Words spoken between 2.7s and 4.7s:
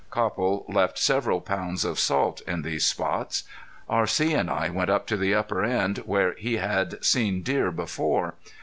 spots. R.C. and I